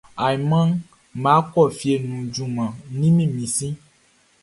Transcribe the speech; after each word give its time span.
Ayinʼman 0.25 0.69
nʼma 1.13 1.31
kɔ 1.51 1.61
fie 1.77 1.95
nu 2.09 2.17
juman 2.33 2.71
ni 2.97 3.07
mi 3.35 3.45
si. 3.55 3.67